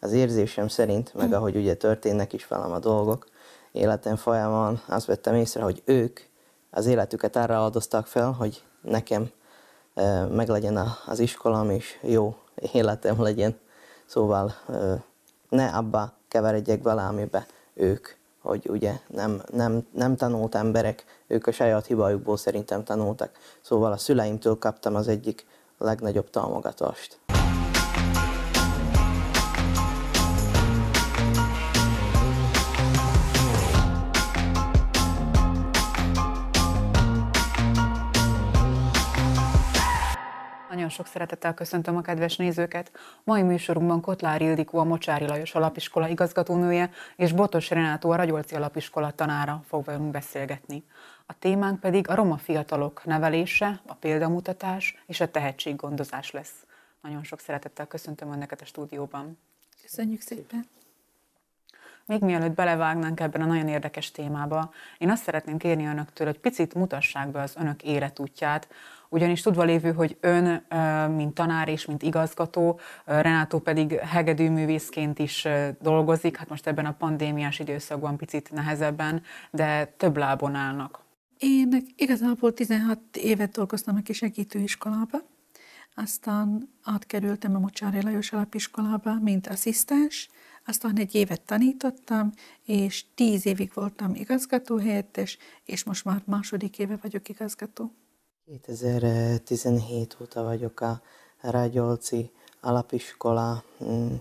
[0.00, 3.26] az érzésem szerint, meg ahogy ugye történnek is velem a dolgok,
[3.72, 6.20] életem folyamán azt vettem észre, hogy ők
[6.70, 9.30] az életüket arra áldoztak fel, hogy nekem
[10.30, 12.36] meglegyen az iskolám, és jó
[12.72, 13.58] életem legyen.
[14.06, 14.54] Szóval
[15.48, 18.08] ne abba keveredjek bele, amibe ők,
[18.42, 23.30] hogy ugye nem, nem, nem tanult emberek, ők a saját hibájukból szerintem tanultak.
[23.60, 25.46] Szóval a szüleimtől kaptam az egyik
[25.78, 27.27] legnagyobb támogatást.
[40.98, 42.90] Sok szeretettel köszöntöm a kedves nézőket.
[43.24, 49.10] Mai műsorunkban Kotlár Ildikó, a Mocsári Lajos Alapiskola igazgatónője, és Botos Renátó, a Ragyolci Alapiskola
[49.10, 50.84] tanára fog velünk beszélgetni.
[51.26, 56.66] A témánk pedig a roma fiatalok nevelése, a példamutatás és a tehetséggondozás lesz.
[57.02, 59.38] Nagyon sok szeretettel köszöntöm Önneket a stúdióban.
[59.82, 60.66] Köszönjük szépen!
[62.08, 66.74] Még mielőtt belevágnánk ebben a nagyon érdekes témába, én azt szeretném kérni önöktől, hogy picit
[66.74, 68.68] mutassák be az önök életútját,
[69.08, 70.64] ugyanis tudva lévő, hogy ön,
[71.10, 75.46] mint tanár és mint igazgató, Renátó pedig hegedűművészként is
[75.80, 81.00] dolgozik, hát most ebben a pandémiás időszakban picit nehezebben, de több lábon állnak.
[81.38, 85.18] Én igazából 16 évet dolgoztam a kisegítőiskolába,
[85.94, 90.28] aztán átkerültem a Mocsári Lajos alapiskolába, mint asszisztens,
[90.64, 92.32] aztán egy évet tanítottam,
[92.64, 97.92] és tíz évig voltam igazgatóhelyettes, és most már második éve vagyok igazgató.
[98.48, 101.00] 2017 óta vagyok a
[101.40, 104.14] Rágyolci alapiskola, mm,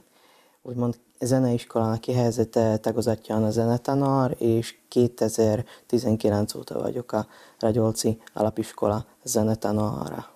[0.61, 7.27] úgymond zeneiskolának kihelyezett tagozatján a zenetanár, és 2019 óta vagyok a
[7.59, 10.29] Rágyolci alapiskola zenetanára.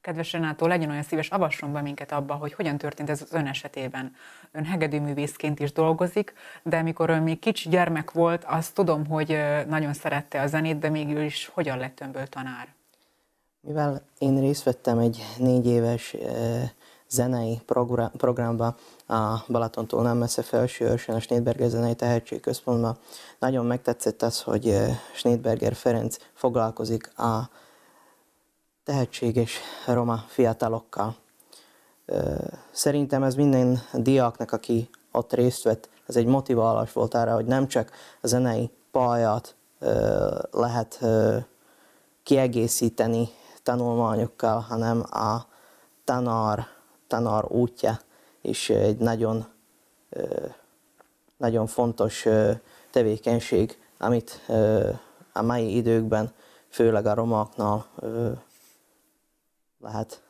[0.00, 3.46] Kedves Renátó, legyen olyan szíves, avasson be minket abba, hogy hogyan történt ez az ön
[3.46, 4.14] esetében.
[4.52, 9.92] Ön hegedűművészként is dolgozik, de mikor ön még kicsi gyermek volt, azt tudom, hogy nagyon
[9.92, 12.76] szerette a zenét, de mégis hogyan lett önből tanár?
[13.60, 16.16] Mivel én részt vettem egy négy éves
[17.08, 17.60] zenei
[18.16, 18.76] programba
[19.06, 22.98] a Balatontól nem messze felső a Snédberger Zenei Tehetségközpontban,
[23.38, 24.78] nagyon megtetszett az, hogy
[25.14, 27.50] Snédberger Ferenc foglalkozik a
[28.84, 31.16] tehetséges roma fiatalokkal.
[32.70, 37.68] Szerintem ez minden diáknak, aki ott részt vett, ez egy motiválás volt arra, hogy nem
[37.68, 37.90] csak
[38.20, 39.54] a zenei pályát
[40.50, 41.04] lehet
[42.22, 43.28] kiegészíteni
[43.68, 45.46] tanulmányokkal, hanem a
[46.04, 46.66] tanár,
[47.06, 47.98] tanár útja
[48.40, 49.46] is egy nagyon,
[51.36, 52.26] nagyon fontos
[52.90, 54.48] tevékenység, amit
[55.32, 56.32] a mai időkben,
[56.68, 57.86] főleg a romáknál
[59.80, 60.22] lehet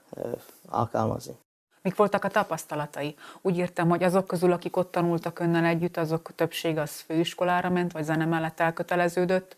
[0.68, 1.36] alkalmazni.
[1.82, 3.14] Mik voltak a tapasztalatai?
[3.42, 7.92] Úgy értem, hogy azok közül, akik ott tanultak önnel együtt, azok többség az főiskolára ment,
[7.92, 9.56] vagy zene mellett elköteleződött,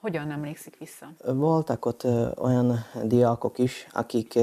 [0.00, 1.06] hogyan emlékszik vissza?
[1.24, 2.06] Voltak ott
[2.38, 4.38] olyan diákok is, akik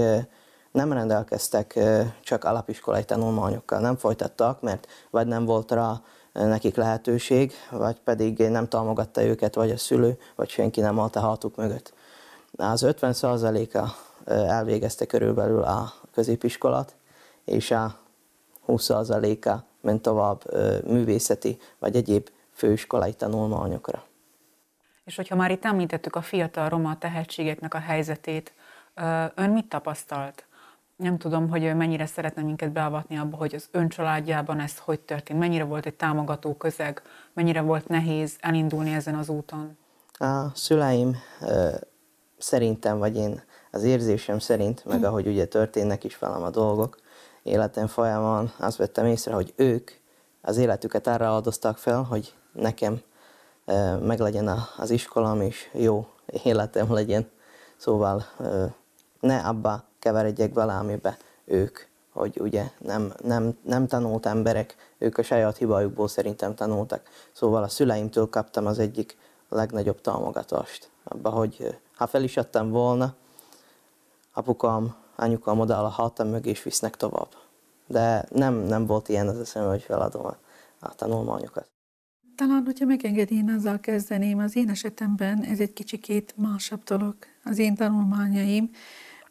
[0.72, 1.79] nem rendelkeztek
[2.23, 6.01] csak alapiskolai tanulmányokkal, nem folytattak, mert vagy nem volt rá
[6.34, 11.19] nekik lehetőség, vagy pedig nem támogatta őket, vagy a szülő, vagy senki nem állt a
[11.19, 11.94] hátuk mögött.
[12.56, 13.89] Az 50%-a
[14.31, 16.95] elvégezte körülbelül a középiskolát,
[17.45, 17.95] és a
[18.68, 20.44] 20%-a ment tovább
[20.88, 24.03] művészeti vagy egyéb főiskolai tanulmányokra.
[25.07, 28.53] És hogyha már itt említettük a fiatal roma tehetségeknek a helyzetét,
[29.35, 30.45] ön mit tapasztalt?
[30.95, 35.40] Nem tudom, hogy mennyire szeretne minket beavatni abba, hogy az ön családjában ez hogy történt,
[35.40, 37.01] mennyire volt egy támogató közeg,
[37.34, 39.78] mennyire volt nehéz elindulni ezen az úton?
[40.12, 41.16] A szüleim
[42.38, 47.00] szerintem, vagy én az érzésem szerint, meg ahogy ugye történnek is velem a dolgok,
[47.44, 49.91] életem folyamán azt vettem észre, hogy ők
[50.41, 53.01] az életüket arra áldoztak fel, hogy nekem
[54.01, 56.07] meglegyen az iskolám, és jó
[56.44, 57.29] életem legyen.
[57.78, 58.25] Szóval
[59.19, 61.79] ne abba keveredjek bele, amibe ők,
[62.13, 67.01] hogy ugye nem, nem, nem tanult emberek, ők a saját hibájukból szerintem tanultak.
[67.31, 69.18] Szóval a szüleimtől kaptam az egyik
[69.50, 70.89] legnagyobb támogatást.
[71.03, 73.13] Abba, hogy ha fel is adtam volna,
[74.33, 77.30] apukám, anyukám odaáll a mögé és visznek tovább.
[77.88, 80.25] De nem, nem volt ilyen az eszembe, hogy feladom
[80.80, 81.76] a tanulmányokat.
[82.38, 87.16] Talán, hogyha megengedi, én azzal kezdeném, az én esetemben ez egy kicsikét másabb dolog.
[87.44, 88.69] Az én tanulmányaim,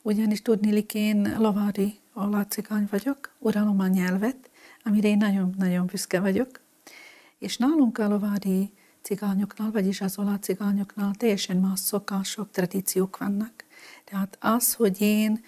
[0.02, 4.50] ugyanis tudnilik én lavári alátcigány vagyok, uralom a nyelvet,
[4.84, 6.60] amire én nagyon-nagyon büszke vagyok,
[7.38, 8.72] és nálunk a lavári
[9.02, 13.64] cigányoknál, vagyis az cigányoknál teljesen más szokások, tradíciók vannak.
[14.04, 15.40] Tehát az, hogy én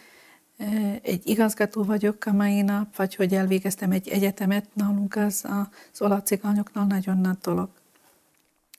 [1.03, 5.45] egy igazgató vagyok a mai nap, vagy hogy elvégeztem egy egyetemet, nálunk az
[5.93, 7.69] az olajcigányoknál nagyon nagy dolog.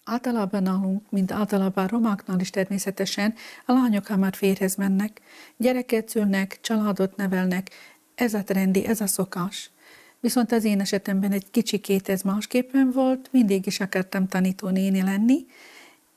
[0.04, 3.34] Általában nálunk, mint általában a romáknál is természetesen,
[3.66, 5.22] a lányok hamar férhez mennek,
[5.58, 7.70] gyereket szülnek, családot nevelnek,
[8.16, 9.72] ez a trendi, ez a szokás.
[10.20, 15.46] Viszont az én esetemben egy kicsikét ez másképpen volt, mindig is akartam tanító néni lenni,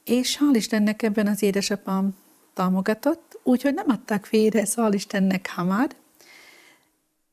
[0.05, 2.15] és hál' Istennek ebben az édesapám
[2.55, 5.89] támogatott, úgyhogy nem adták félre, hál' Istennek hamar.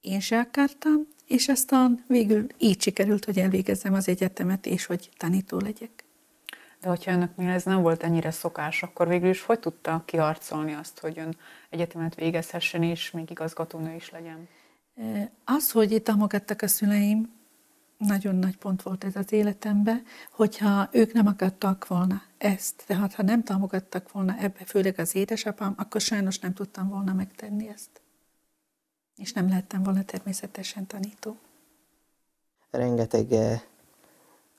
[0.02, 5.60] Én se akartam, és aztán végül így sikerült, hogy elvégezzem az egyetemet, és hogy tanító
[5.60, 6.04] legyek.
[6.82, 11.00] De hogyha önöknél ez nem volt ennyire szokás, akkor végül is hogy tudta kiharcolni azt,
[11.00, 11.36] hogy ön
[11.70, 14.48] egyetemet végezhessen, és még igazgatónő is legyen?
[15.46, 17.39] Az, hogy támogattak a szüleim,
[18.00, 23.24] nagyon nagy pont volt ez az életemben, hogyha ők nem akartak volna ezt, tehát ha
[23.24, 28.02] nem támogattak volna ebbe, főleg az édesapám, akkor sajnos nem tudtam volna megtenni ezt.
[29.16, 31.38] És nem lehettem volna természetesen tanító.
[32.72, 33.28] Rengeteg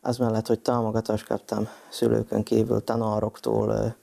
[0.00, 3.96] az mellett, hogy támogatást kaptam szülőkön kívül tanároktól,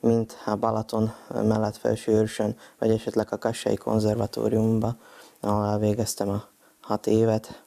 [0.00, 4.96] mint a Balaton mellett felsőrösön, vagy esetleg a Kassai konzervatóriumba,
[5.40, 6.48] ahol elvégeztem a
[6.80, 7.64] hat évet.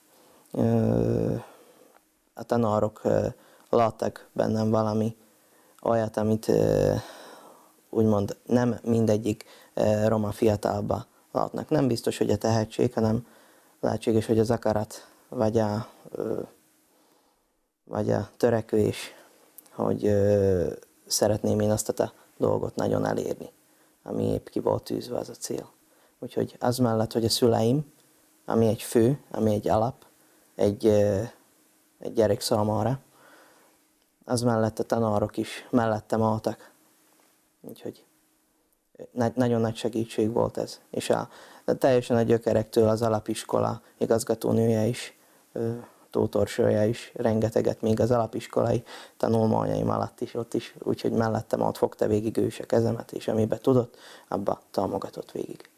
[2.33, 3.01] A tanárok
[3.69, 5.15] láttak bennem valami
[5.81, 6.51] olyat, amit
[7.89, 9.45] úgymond nem mindegyik
[10.05, 11.69] roma fiatalba látnak.
[11.69, 13.27] Nem biztos, hogy a tehetség, hanem
[13.79, 15.87] lehetséges, hogy az akarat, vagy a
[17.83, 19.13] vagy a törekvés,
[19.71, 20.11] hogy
[21.05, 23.49] szeretném én azt a dolgot nagyon elérni,
[24.03, 25.69] ami épp ki volt tűzve az a cél.
[26.19, 27.93] Úgyhogy az mellett, hogy a szüleim,
[28.45, 30.05] ami egy fő, ami egy alap,
[30.55, 30.85] egy,
[31.99, 32.99] egy gyerek számára,
[34.25, 36.71] az mellett a tanárok is mellettem álltak.
[37.61, 38.05] Úgyhogy
[39.33, 40.79] nagyon nagy segítség volt ez.
[40.89, 41.29] És a,
[41.77, 45.17] teljesen a gyökerektől az alapiskola igazgatónője is
[46.09, 48.83] tótorsője is rengeteget, még az alapiskolai
[49.17, 53.27] tanulmányaim alatt is ott is, úgyhogy mellettem ott fogta végig ő is a kezemet, és
[53.27, 53.97] amiben tudott,
[54.27, 55.69] abba támogatott végig.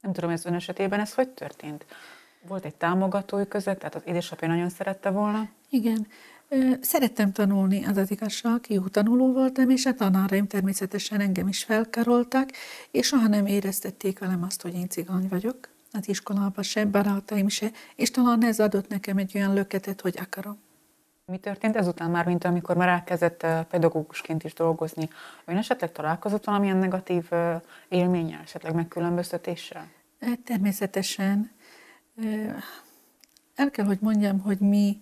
[0.00, 1.86] Nem tudom, ez ön esetében ez hogy történt?
[2.48, 5.48] Volt egy támogatói között, tehát az édesapja nagyon szerette volna?
[5.70, 6.06] Igen.
[6.80, 12.50] Szerettem tanulni, az az igazság, jó tanuló voltam, és a tanáraim természetesen engem is felkaroltak,
[12.90, 17.70] és soha nem éreztették velem azt, hogy én cigány vagyok az iskolában se, barátaim se,
[17.96, 20.58] és talán ez adott nekem egy olyan löketet, hogy akarom.
[21.24, 25.08] Mi történt ezután már, mint amikor már elkezdett pedagógusként is dolgozni?
[25.44, 27.28] Ön esetleg találkozott valamilyen negatív
[27.88, 29.88] élménnyel, esetleg megkülönböztetéssel?
[30.18, 31.50] Eh, természetesen.
[33.54, 35.00] El kell, hogy mondjam, hogy mi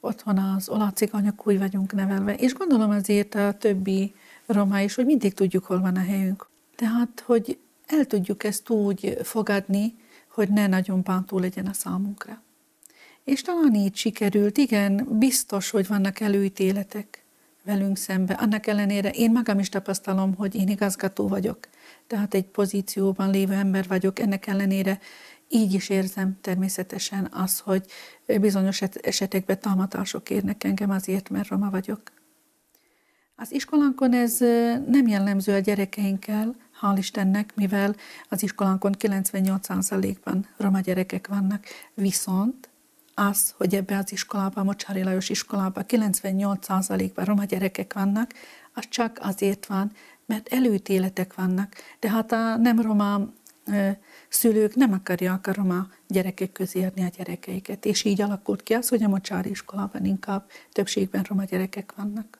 [0.00, 4.14] otthon az olajciganyok úgy vagyunk nevelve, és gondolom azért a többi
[4.46, 6.48] roma is, hogy mindig tudjuk, hol van a helyünk.
[6.76, 9.94] Tehát, hogy el tudjuk ezt úgy fogadni,
[10.28, 12.42] hogy ne nagyon bántó legyen a számunkra.
[13.24, 17.24] És talán így sikerült, igen, biztos, hogy vannak előítéletek
[17.64, 18.34] velünk szembe.
[18.34, 21.68] Annak ellenére én magam is tapasztalom, hogy én igazgató vagyok,
[22.06, 24.98] tehát egy pozícióban lévő ember vagyok, ennek ellenére
[25.54, 27.84] így is érzem természetesen az, hogy
[28.40, 32.00] bizonyos esetekben támadások érnek engem azért, mert roma vagyok.
[33.36, 34.38] Az iskolánkon ez
[34.86, 37.96] nem jellemző a gyerekeinkkel, hál' Istennek, mivel
[38.28, 41.64] az iskolánkon 98%-ban roma gyerekek vannak,
[41.94, 42.68] viszont
[43.14, 48.32] az, hogy ebbe az iskolában, a Mocsári Lajos iskolában 98%-ban roma gyerekek vannak,
[48.72, 49.92] az csak azért van,
[50.26, 51.74] mert előítéletek vannak.
[52.00, 53.20] De hát a nem roma
[54.28, 57.84] szülők nem akarják a roma gyerekek közé adni a gyerekeiket.
[57.84, 62.38] És így alakult ki az, hogy a Mocsári iskolában inkább többségben roma gyerekek vannak.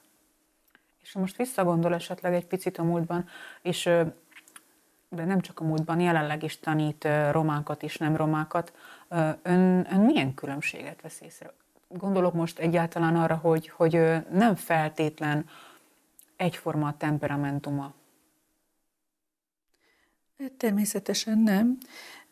[1.03, 3.29] És most visszagondol esetleg egy picit a múltban,
[3.63, 3.91] és
[5.09, 8.73] de nem csak a múltban, jelenleg is tanít romákat is, nem romákat.
[9.43, 11.53] Ön, ön milyen különbséget vesz észre?
[11.89, 13.93] Gondolok most egyáltalán arra, hogy, hogy
[14.31, 15.49] nem feltétlen
[16.37, 17.93] egyforma a temperamentuma.
[20.57, 21.79] Természetesen nem,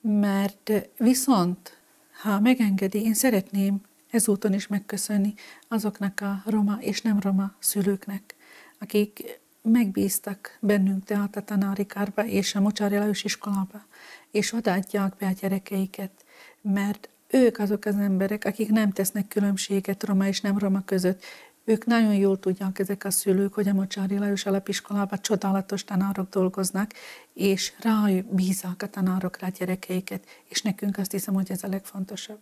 [0.00, 1.78] mert viszont,
[2.22, 3.80] ha megengedi, én szeretném
[4.10, 5.34] ezúton is megköszönni
[5.68, 8.34] azoknak a roma és nem roma szülőknek,
[8.78, 13.86] akik megbíztak bennünk tehát a tanárikárba és a Mocsári Lajos iskolába,
[14.30, 16.24] és odaadják be a gyerekeiket,
[16.60, 21.24] mert ők azok az emberek, akik nem tesznek különbséget roma és nem roma között.
[21.64, 26.90] Ők nagyon jól tudják ezek a szülők, hogy a Mocsári Lajos alapiskolában csodálatos tanárok dolgoznak,
[27.32, 32.40] és rájuk bízák a tanárokra a gyerekeiket, és nekünk azt hiszem, hogy ez a legfontosabb.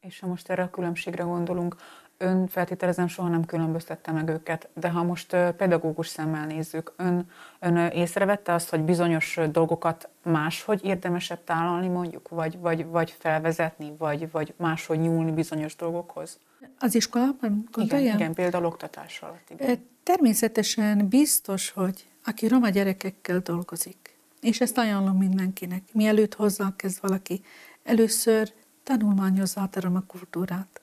[0.00, 1.76] És ha most erre a különbségre gondolunk,
[2.16, 7.76] ön feltételezem soha nem különböztette meg őket, de ha most pedagógus szemmel nézzük, ön, ön
[7.76, 14.54] észrevette azt, hogy bizonyos dolgokat máshogy érdemesebb tálalni mondjuk, vagy, vagy, vagy felvezetni, vagy, vagy
[14.56, 16.38] máshogy nyúlni bizonyos dolgokhoz?
[16.78, 18.04] Az iskolában gondolja?
[18.04, 19.50] Igen, igen például oktatás alatt.
[19.50, 19.86] Igen.
[20.02, 27.42] Természetesen biztos, hogy aki roma gyerekekkel dolgozik, és ezt ajánlom mindenkinek, mielőtt hozzá kezd valaki,
[27.82, 28.52] először
[28.82, 30.80] tanulmányozza a roma kultúrát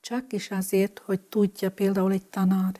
[0.00, 2.72] csak is azért, hogy tudja például egy tanár,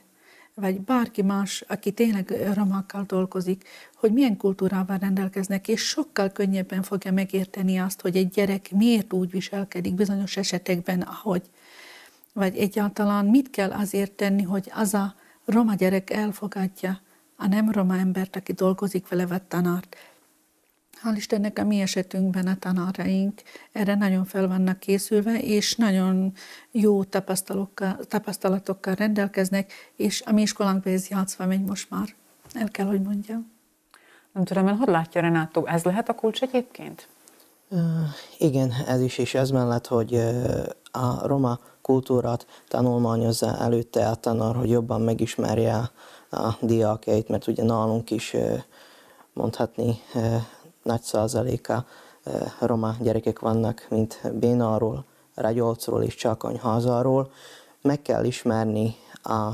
[0.53, 3.63] vagy bárki más, aki tényleg romákkal dolgozik,
[3.95, 9.31] hogy milyen kultúrával rendelkeznek, és sokkal könnyebben fogja megérteni azt, hogy egy gyerek miért úgy
[9.31, 11.41] viselkedik bizonyos esetekben, ahogy.
[12.33, 16.99] Vagy egyáltalán mit kell azért tenni, hogy az a roma gyerek elfogadja
[17.35, 19.95] a nem roma embert, aki dolgozik vele, vagy tanárt.
[21.03, 26.33] Hál' Istennek a mi esetünkben a tanáraink erre nagyon fel vannak készülve, és nagyon
[26.71, 27.03] jó
[28.07, 32.15] tapasztalatokkal rendelkeznek, és a mi iskolánkban ez játszva megy most már,
[32.53, 33.51] el kell, hogy mondjam.
[34.31, 37.07] Nem tudom, hogy látja Renátó, ez lehet a kulcs egyébként?
[37.69, 37.79] Uh,
[38.37, 44.55] igen, ez is, és ez mellett, hogy uh, a roma kultúrát tanulmányozza előtte a tanár,
[44.55, 45.91] hogy jobban megismerje
[46.31, 48.35] a diákjait, mert ugye nálunk is
[49.33, 50.01] mondhatni
[50.83, 51.85] nagy százaléka
[52.59, 57.31] roma gyerekek vannak, mint Bénáról, Ragyolcról és Csákonyházáról.
[57.81, 59.49] Meg kell ismerni a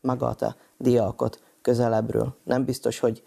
[0.00, 2.34] magát a diákot közelebbről.
[2.44, 3.22] Nem biztos, hogy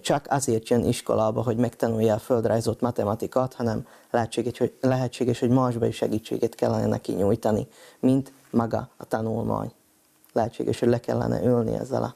[0.00, 5.86] csak azért jön iskolába, hogy megtanulja a földrajzot, matematikát, hanem lehetséges, hogy, lehetséges, hogy másba
[5.86, 7.66] is segítséget kellene neki nyújtani,
[8.00, 9.72] mint maga a tanulmány.
[10.32, 12.14] Lehetséges, hogy le kellene ülni ezzel a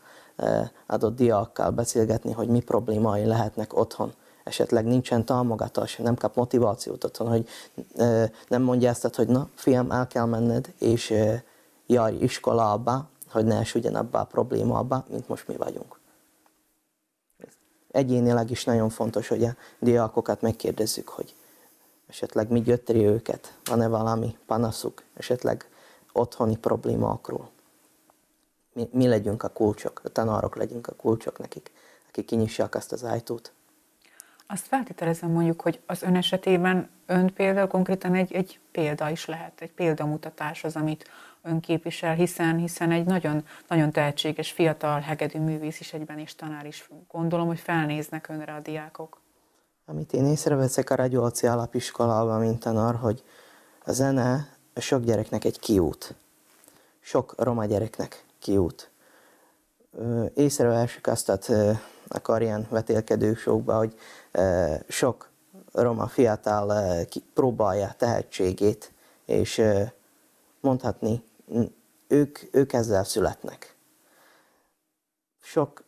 [0.87, 4.13] adott diákkal beszélgetni, hogy mi problémái lehetnek otthon.
[4.45, 7.49] Esetleg nincsen támogatás, nem kap motivációt otthon, hogy
[8.49, 11.15] nem mondja ezt, hogy na, fiam, el kell menned, és
[11.87, 15.96] járj iskolába, hogy ne es ugyanabba a problémába, mint most mi vagyunk.
[17.97, 21.35] Egyénileg is nagyon fontos, hogy a diákokat megkérdezzük, hogy
[22.09, 25.69] esetleg mi gyötri őket, van-e valami panaszuk, esetleg
[26.13, 27.51] otthoni problémákról
[28.77, 31.71] mi, mi legyünk a kulcsok, a tanárok legyünk a kulcsok nekik,
[32.09, 33.53] akik kinyissák azt az ajtót.
[34.47, 39.61] Azt feltételezem mondjuk, hogy az ön esetében ön például konkrétan egy, egy példa is lehet,
[39.61, 41.09] egy példamutatás az, amit
[41.47, 46.67] ön képvisel, hiszen, hiszen egy nagyon, nagyon tehetséges, fiatal, hegedű művész is egyben is tanár
[46.67, 46.89] is.
[47.09, 49.21] Gondolom, hogy felnéznek önre a diákok.
[49.87, 53.25] Amit én észreveszek a Ragyolci alapiskolában, mint tanár, hogy
[53.85, 56.15] a zene a sok gyereknek egy kiút.
[57.01, 58.91] Sok roma gyereknek kiút.
[60.35, 61.29] Észrevessük azt
[62.09, 63.95] a karján vetélkedő sokba, hogy
[64.89, 65.31] sok
[65.73, 68.93] roma fiatal próbálja tehetségét,
[69.25, 69.63] és
[70.61, 71.23] mondhatni,
[72.09, 73.77] ők, ők ezzel születnek.
[75.43, 75.85] Sok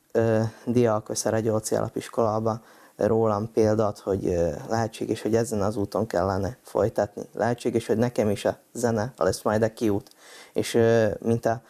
[0.65, 2.63] diák összeragyolci alapiskolában
[2.97, 4.23] rólam példát, hogy
[4.69, 7.23] lehetséges, hogy ezen az úton kellene folytatni.
[7.35, 10.11] Lehetséges, hogy nekem is a zene lesz majd a kiút.
[10.53, 10.79] És
[11.21, 11.63] mint a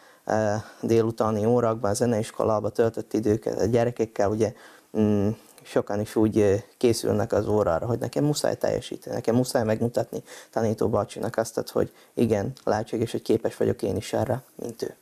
[0.81, 4.53] délutáni órákban, a zeneiskolába töltött időket a gyerekekkel, ugye
[4.97, 5.29] mm,
[5.69, 11.37] sokan is úgy készülnek az órára, hogy nekem muszáj teljesíteni, nekem muszáj megmutatni tanító bácsinak
[11.37, 14.95] azt, hogy igen, lehetséges, hogy képes vagyok én is erre, mint ő.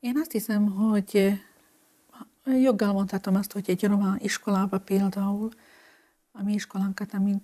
[0.00, 1.40] Én azt hiszem, hogy
[2.44, 5.48] joggal mondhatom azt, hogy egy roma iskolába például,
[6.32, 7.42] a mi iskolánkat, amint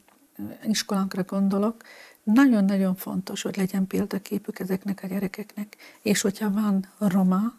[0.62, 1.82] iskolánkra gondolok,
[2.22, 7.54] nagyon-nagyon fontos, hogy legyen példaképük ezeknek a gyerekeknek, és hogyha van roma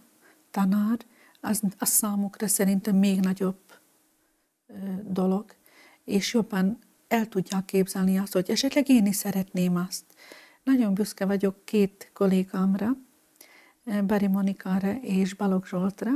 [0.51, 0.97] tanár,
[1.41, 3.59] az, az számukra szerintem még nagyobb
[5.03, 5.45] dolog,
[6.03, 10.03] és jobban el tudják képzelni azt, hogy esetleg én is szeretném azt.
[10.63, 12.97] Nagyon büszke vagyok két kollégámra,
[14.05, 16.11] Bari Monikára és Balog Zsoltra,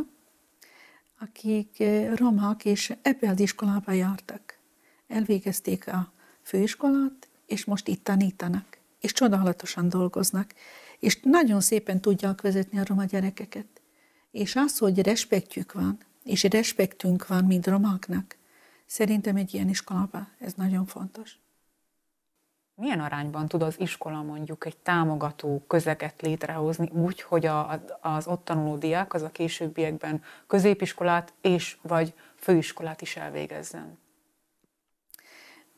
[1.19, 1.83] akik
[2.15, 4.59] romák, és ebbe az iskolába jártak.
[5.07, 6.11] Elvégezték a
[6.41, 10.53] főiskolát, és most itt tanítanak, és csodálatosan dolgoznak,
[10.99, 13.72] és nagyon szépen tudják vezetni a roma gyerekeket.
[14.33, 18.37] És az, hogy respektjük van, és respektünk van, mint romáknak,
[18.85, 21.37] szerintem egy ilyen iskolában ez nagyon fontos.
[22.75, 28.45] Milyen arányban tud az iskola mondjuk egy támogató közeget létrehozni úgy, hogy a, az ott
[28.45, 33.97] tanuló diák az a későbbiekben középiskolát és vagy főiskolát is elvégezzen?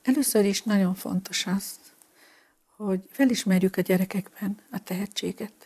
[0.01, 1.79] Először is nagyon fontos az,
[2.75, 5.64] hogy felismerjük a gyerekekben a tehetséget.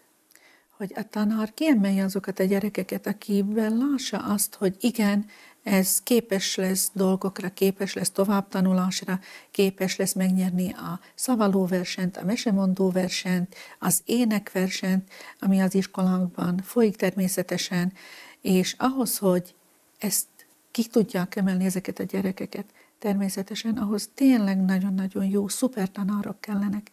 [0.80, 5.26] Hogy a tanár kiemelje azokat a gyerekeket, akiben lássa azt, hogy igen,
[5.64, 9.20] ez képes lesz dolgokra, képes lesz továbbtanulásra,
[9.52, 15.10] képes lesz megnyerni a szavaló versenyt, a mesemondó versenyt, az énekversenyt,
[15.40, 17.94] ami az iskolákban folyik természetesen,
[18.42, 19.56] és ahhoz, hogy
[19.98, 20.28] ezt
[20.72, 22.66] ki tudják emelni ezeket a gyerekeket,
[23.00, 26.92] természetesen ahhoz tényleg nagyon-nagyon jó, szuper tanárok kellenek.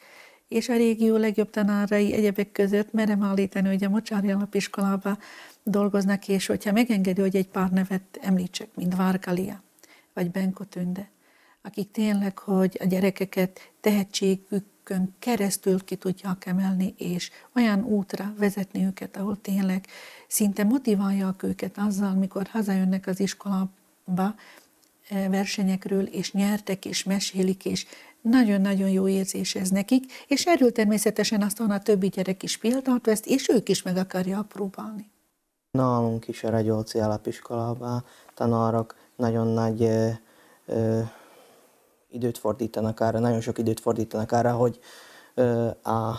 [0.48, 5.18] És a régió legjobb tanárai egyebek között merem állítani, hogy a Mocsári Alapiskolában
[5.62, 9.62] dolgoznak, és hogyha megengedi, hogy egy pár nevet említsek, mint Várgalia,
[10.12, 11.10] vagy Benko Tünde,
[11.62, 19.16] akik tényleg, hogy a gyerekeket tehetségükön keresztül ki tudják emelni, és olyan útra vezetni őket,
[19.16, 19.86] ahol tényleg
[20.28, 23.70] szinte motiválják őket azzal, mikor hazajönnek az iskolába
[25.08, 27.86] eh, versenyekről, és nyertek, és mesélik, és
[28.28, 33.22] nagyon-nagyon jó érzés ez nekik, és erről természetesen aztán a többi gyerek is példát vesz,
[33.24, 35.10] és ők is meg akarják próbálni.
[35.70, 38.04] Nálunk is a Ragyolci alapiskolában
[38.34, 40.08] tanárok nagyon nagy ö,
[40.66, 41.00] ö,
[42.10, 44.78] időt fordítanak arra, nagyon sok időt fordítanak arra, hogy
[45.34, 46.14] ö, a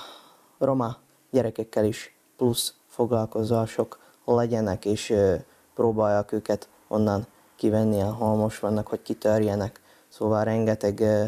[0.58, 0.98] roma
[1.32, 5.36] gyerekekkel is plusz foglalkozások legyenek, és ö,
[5.74, 9.82] próbálják őket onnan kivenni, ahol most vannak, hogy kitörjenek.
[10.08, 11.26] Szóval rengeteg ö,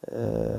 [0.00, 0.56] ö,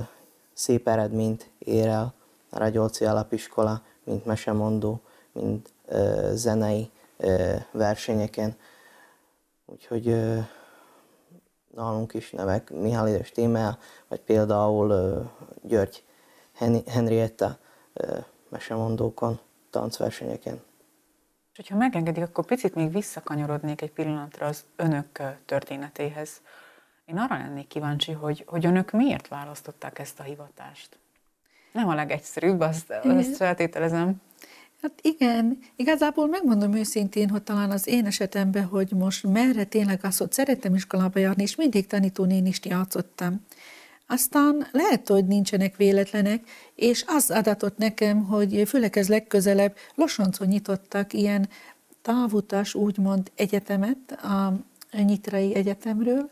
[0.53, 2.13] szép eredményt ér el
[2.49, 8.55] a Ragyolci alapiskola, mint mesemondó, mint ö, zenei ö, versenyeken.
[9.65, 10.39] Úgyhogy ö,
[11.75, 13.77] nálunk is nevek Mihály Témel,
[14.07, 15.21] vagy például ö,
[15.61, 16.03] György
[16.85, 17.57] Henrietta
[17.93, 18.17] ö,
[18.49, 20.61] mesemondókon, táncversenyeken.
[21.51, 26.41] És hogyha megengedik, akkor picit még visszakanyarodnék egy pillanatra az önök történetéhez.
[27.09, 30.97] Én arra lennék kíváncsi, hogy, hogy önök miért választották ezt a hivatást?
[31.71, 34.21] Nem a legegyszerűbb, azt, azt feltételezem.
[34.81, 40.17] Hát igen, igazából megmondom őszintén, hogy talán az én esetemben, hogy most merre tényleg az,
[40.17, 43.45] hogy szerettem iskolába járni, és mindig tanítónénist játszottam.
[44.07, 46.43] Aztán lehet, hogy nincsenek véletlenek,
[46.75, 51.49] és az adatott nekem, hogy főleg ez legközelebb Losoncon nyitottak ilyen
[52.01, 54.53] távutas, úgymond egyetemet a
[54.91, 56.29] Nyitrai Egyetemről,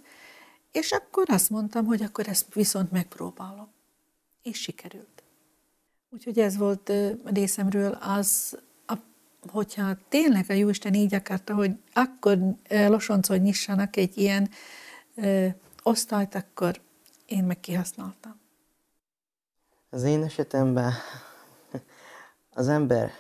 [0.77, 3.67] és akkor azt mondtam, hogy akkor ezt viszont megpróbálom.
[4.41, 5.24] És sikerült.
[6.10, 6.91] Úgyhogy ez volt
[7.24, 8.57] részemről az,
[9.51, 12.38] hogyha tényleg a Jóisten így akarta, hogy akkor
[12.69, 14.49] Losoncon nyissanak egy ilyen
[15.15, 15.47] ö,
[15.84, 16.82] osztályt, akkor
[17.25, 18.39] én meg kihasználtam.
[19.89, 20.93] Az én esetemben
[22.54, 23.12] az ember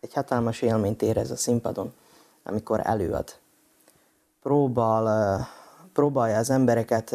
[0.00, 1.92] egy hatalmas élményt érez a színpadon,
[2.42, 3.38] amikor előad.
[4.42, 5.48] Próbál,
[6.00, 7.12] próbálja az embereket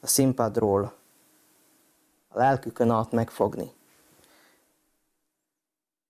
[0.00, 0.92] a színpadról
[2.28, 3.72] a lelkükön át megfogni.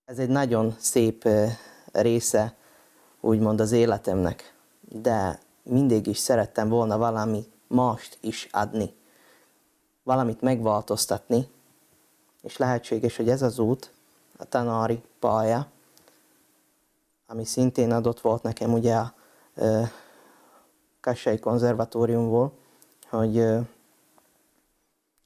[0.05, 1.29] Ez egy nagyon szép
[1.93, 2.57] része,
[3.21, 8.95] úgymond az életemnek, de mindig is szerettem volna valami mást is adni,
[10.03, 11.49] valamit megváltoztatni,
[12.43, 13.93] és lehetséges, hogy ez az út,
[14.39, 15.67] a tanári pálya,
[17.27, 19.15] ami szintén adott volt nekem ugye a
[21.01, 22.53] Kassai konzervatóriumból,
[23.09, 23.39] hogy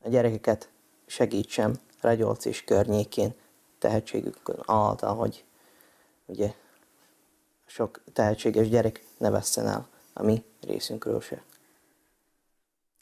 [0.03, 0.71] a gyerekeket
[1.07, 3.35] segítsem Ragyolc és környékén
[3.79, 5.45] tehetségükön által, hogy
[6.27, 6.55] ugye
[7.67, 11.43] sok tehetséges gyerek ne vesszen el a mi részünkről se.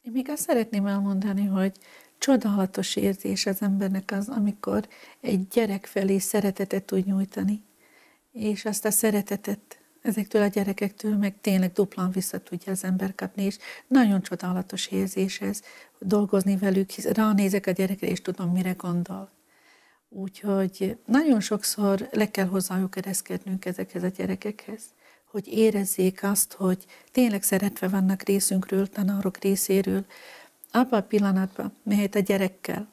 [0.01, 1.77] Én még azt szeretném elmondani, hogy
[2.17, 4.87] csodálatos érzés az embernek az, amikor
[5.19, 7.63] egy gyerek felé szeretetet tud nyújtani,
[8.31, 13.43] és azt a szeretetet ezektől a gyerekektől meg tényleg duplán vissza tudja az ember kapni,
[13.43, 15.61] és nagyon csodálatos érzés ez,
[15.99, 19.29] dolgozni velük, hisz ránézek a gyerekre, és tudom, mire gondol.
[20.09, 24.81] Úgyhogy nagyon sokszor le kell hozzájuk ereszkednünk ezekhez a gyerekekhez,
[25.25, 30.05] hogy érezzék azt, hogy tényleg szeretve vannak részünkről, tanárok részéről,
[30.71, 32.87] abban a pillanatban, melyet a gyerekkel.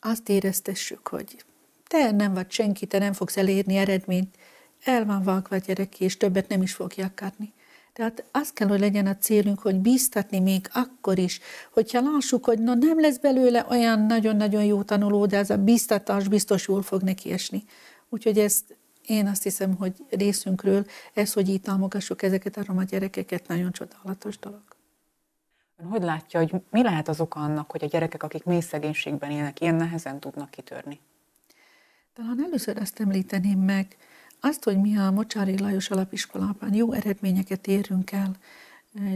[0.00, 1.44] Azt éreztessük, hogy
[1.86, 4.36] te nem vagy senki, te nem fogsz elérni eredményt,
[4.84, 7.52] el van vágva a gyerek, és többet nem is fogja akarni.
[7.92, 11.40] Tehát az kell, hogy legyen a célunk, hogy bíztatni még akkor is,
[11.72, 16.28] hogyha lássuk, hogy no, nem lesz belőle olyan nagyon-nagyon jó tanuló, de az a bíztatás
[16.28, 17.64] biztos jól fog neki esni.
[18.08, 23.48] Úgyhogy ezt én azt hiszem, hogy részünkről ez, hogy így támogassuk ezeket a roma gyerekeket,
[23.48, 24.62] nagyon csodálatos dolog.
[25.76, 29.30] Ön hogy látja, hogy mi lehet az oka annak, hogy a gyerekek, akik mély szegénységben
[29.30, 31.00] élnek, ilyen nehezen tudnak kitörni?
[32.14, 33.96] Talán először azt említeném meg,
[34.40, 38.36] azt, hogy mi a Mocsári Lajos alapiskolában jó eredményeket érünk el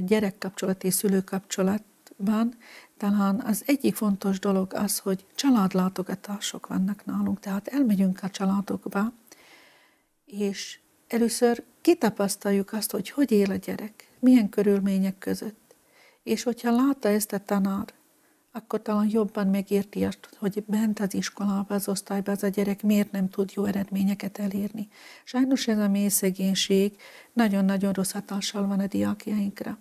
[0.04, 2.54] gyerekkapcsolat és szülőkapcsolatban,
[2.96, 9.12] talán az egyik fontos dolog az, hogy családlátogatások vannak nálunk, tehát elmegyünk a családokba,
[10.24, 15.74] és először kitapasztaljuk azt, hogy hogy él a gyerek, milyen körülmények között.
[16.22, 17.94] És hogyha látta ezt a tanár,
[18.52, 23.12] akkor talán jobban megérti azt, hogy bent az iskolába, az osztályba az a gyerek miért
[23.12, 24.88] nem tud jó eredményeket elérni.
[25.24, 26.96] Sajnos ez a mély szegénység
[27.32, 29.78] nagyon-nagyon rossz hatással van a diákjainkra.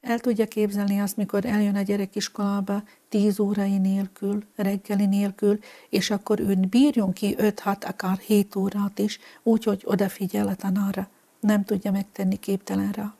[0.00, 6.10] El tudja képzelni azt, mikor eljön a gyerek iskolába tíz órai nélkül, reggeli nélkül, és
[6.10, 11.08] akkor ő bírjon ki 5-6, akár 7 órát is, úgyhogy odafigyel a tanára.
[11.40, 13.14] Nem tudja megtenni képtelen rá.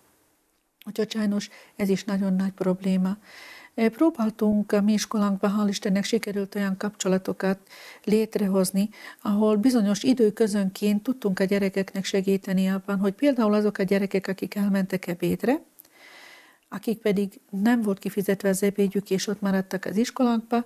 [0.87, 3.16] Úgyhogy sajnos ez is nagyon nagy probléma.
[3.76, 7.58] Próbáltunk a mi iskolánkban, hál' Istennek sikerült olyan kapcsolatokat
[8.04, 8.88] létrehozni,
[9.22, 15.06] ahol bizonyos időközönként tudtunk a gyerekeknek segíteni abban, hogy például azok a gyerekek, akik elmentek
[15.06, 15.62] ebédre,
[16.68, 20.64] akik pedig nem volt kifizetve az ebédjük, és ott maradtak az iskolánkba,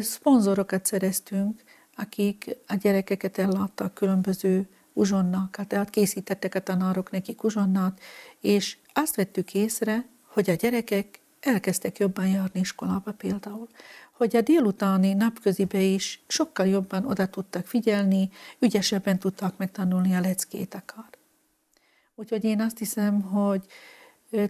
[0.00, 1.62] szponzorokat szereztünk,
[1.96, 8.00] akik a gyerekeket elláttak különböző uzsonnákat, tehát készítettek a tanárok nekik uzsonnát,
[8.40, 13.68] és azt vettük észre, hogy a gyerekek elkezdtek jobban járni iskolába például,
[14.12, 20.74] hogy a délutáni napközibe is sokkal jobban oda tudtak figyelni, ügyesebben tudtak megtanulni a leckét
[20.74, 21.08] akár.
[22.14, 23.64] Úgyhogy én azt hiszem, hogy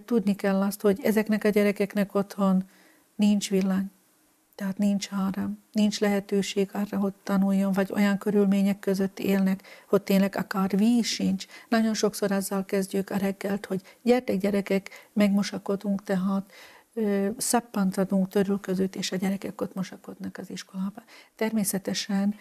[0.05, 2.69] tudni kell azt, hogy ezeknek a gyerekeknek otthon
[3.15, 3.91] nincs villany,
[4.55, 10.35] tehát nincs áram, nincs lehetőség arra, hogy tanuljon, vagy olyan körülmények között élnek, hogy tényleg
[10.35, 11.45] akár víz sincs.
[11.69, 16.51] Nagyon sokszor azzal kezdjük a reggelt, hogy gyertek gyerekek, megmosakodunk, tehát
[17.37, 21.03] szappant adunk törülközőt, és a gyerekek ott mosakodnak az iskolába.
[21.35, 22.35] Természetesen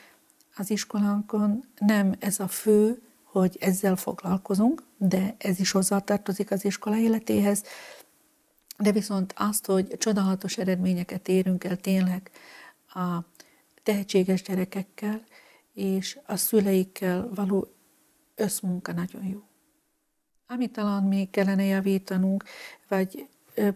[0.57, 6.97] az iskolánkon nem ez a fő, hogy ezzel foglalkozunk, de ez is hozzátartozik az iskola
[6.97, 7.65] életéhez,
[8.79, 12.31] de viszont azt, hogy csodálatos eredményeket érünk el tényleg
[12.89, 13.19] a
[13.83, 15.23] tehetséges gyerekekkel,
[15.73, 17.69] és a szüleikkel való
[18.35, 19.43] összmunka nagyon jó.
[20.47, 22.45] Amit talán még kellene javítanunk,
[22.89, 23.29] vagy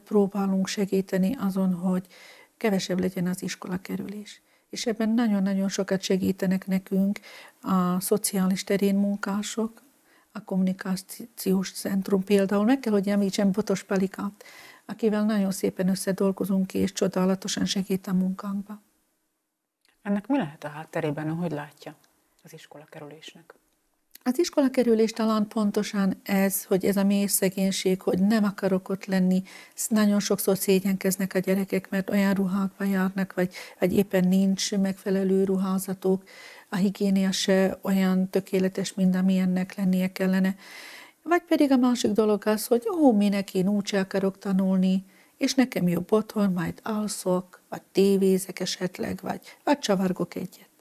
[0.04, 2.06] próbálunk segíteni azon, hogy
[2.56, 4.42] kevesebb legyen az iskola kerülés.
[4.70, 7.20] És ebben nagyon-nagyon sokat segítenek nekünk
[7.62, 9.82] a szociális terén munkások,
[10.32, 12.64] a kommunikációs centrum például.
[12.64, 14.44] Meg kell, hogy említsem Botos Palikát,
[14.84, 18.80] akivel nagyon szépen összedolgozunk, és csodálatosan segít a munkánkba.
[20.02, 21.94] Ennek mi lehet a hátterében, ahogy látja
[22.42, 23.54] az iskola kerülésnek?
[24.26, 29.04] Az iskola kerülés talán pontosan ez, hogy ez a mély szegénység, hogy nem akarok ott
[29.04, 29.42] lenni.
[29.88, 36.22] Nagyon sokszor szégyenkeznek a gyerekek, mert olyan ruhákba járnak, vagy, vagy éppen nincs megfelelő ruházatok.
[36.68, 40.56] A higiénia se olyan tökéletes, mint amilyennek lennie kellene.
[41.22, 45.04] Vagy pedig a másik dolog az, hogy ó, minek én úgy akarok tanulni,
[45.36, 50.73] és nekem jobb otthon, majd alszok, vagy tévézek esetleg, vagy, vagy csavargok egyet.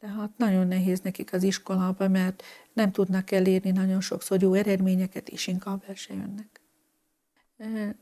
[0.00, 5.46] Tehát nagyon nehéz nekik az iskolába, mert nem tudnak elérni nagyon sokszor jó eredményeket, és
[5.46, 6.60] inkább el se jönnek.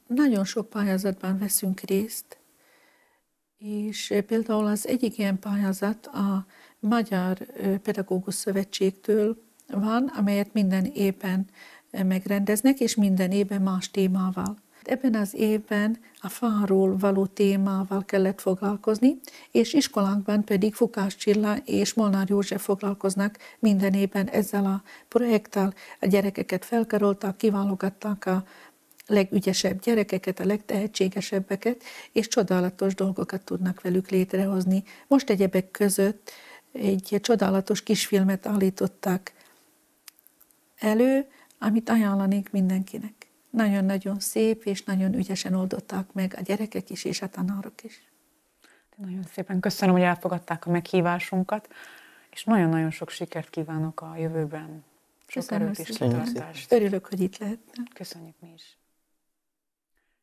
[0.06, 2.38] Nagyon sok pályázatban veszünk részt,
[3.58, 6.46] és például az egyik ilyen pályázat a
[6.78, 7.38] Magyar
[7.82, 11.46] Pedagógus Szövetségtől van, amelyet minden évben
[11.90, 14.56] megrendeznek, és minden évben más témával.
[14.88, 19.18] Ebben az évben a fáról való témával kellett foglalkozni,
[19.50, 25.74] és iskolánkban pedig Fukás Csilla és Molnár József foglalkoznak minden évben ezzel a projekttel.
[26.00, 28.44] A gyerekeket felkaroltak, kiválogattak a
[29.06, 34.82] legügyesebb gyerekeket, a legtehetségesebbeket, és csodálatos dolgokat tudnak velük létrehozni.
[35.06, 36.30] Most egyebek között
[36.72, 39.32] egy csodálatos kisfilmet állítottak
[40.78, 41.26] elő,
[41.58, 43.17] amit ajánlanék mindenkinek.
[43.50, 48.02] Nagyon-nagyon szép, és nagyon ügyesen oldották meg a gyerekek is, és a tanárok is.
[48.96, 51.68] Nagyon szépen köszönöm, hogy elfogadták a meghívásunkat,
[52.30, 54.84] és nagyon-nagyon sok sikert kívánok a jövőben.
[55.26, 56.72] Sok Köszönöm erőt és kitartást.
[56.72, 57.84] Örülök, hogy itt lehettem.
[57.94, 58.78] Köszönjük mi is.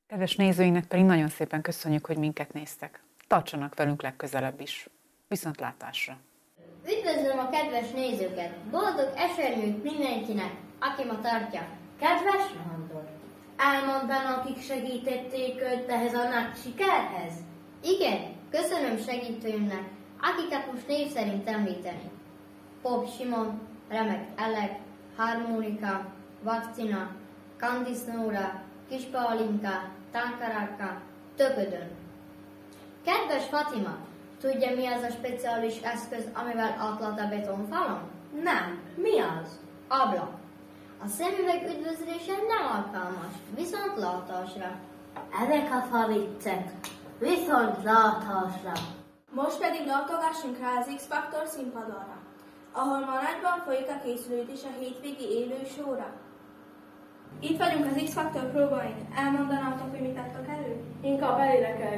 [0.07, 3.03] Kedves nézőinknek pedig nagyon szépen köszönjük, hogy minket néztek.
[3.27, 4.89] Tartsanak velünk legközelebb is.
[5.27, 6.17] Viszontlátásra!
[6.83, 8.57] Üdvözlöm a kedves nézőket!
[8.57, 11.67] Boldog esernyőt mindenkinek, aki ma tartja.
[11.99, 12.51] Kedves
[13.57, 17.33] Elmondaná, akik segítették őt ehhez a nagy sikerhez?
[17.83, 19.83] Igen, köszönöm segítőimnek,
[20.21, 22.11] akiket most név szerint említeni.
[22.81, 24.79] Pop Simon, Remek Elek,
[25.15, 26.05] Harmonika,
[26.43, 27.09] Vakcina,
[27.57, 31.01] Candice Nóra, Kis Paulinka, Tankaraka,
[31.35, 31.89] Töködön.
[33.05, 33.97] Kedves Fatima,
[34.41, 38.09] tudja mi az a speciális eszköz, amivel átlat a betonfalon?
[38.43, 38.79] Nem.
[38.95, 39.59] Mi az?
[39.87, 40.44] Ablak.
[41.03, 44.69] A szemüveg üdvözlése nem alkalmas, viszont látásra.
[45.43, 46.71] Ezek a faviccek.
[47.19, 48.71] Viszont látásra.
[49.31, 52.17] Most pedig látogassunk rá az X-Faktor színpadonra.
[52.71, 56.07] ahol ma nagyban folyik a készülődés a hétvégi élő sóra.
[57.39, 58.95] Itt vagyunk az X-Factor próbain.
[59.17, 60.83] Elmondanátok, hogy mit adtak elő?
[61.01, 61.94] Inkább elénekeljük.